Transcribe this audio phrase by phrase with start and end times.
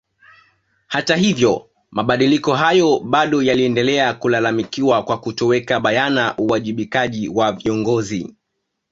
[0.87, 8.35] Hata hivyo mabadiliko hayo bado yaliendelea kulalamikiwa kwa kutoweka bayana uwajibikaji wa viongozi